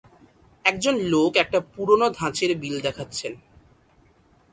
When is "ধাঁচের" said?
2.17-2.51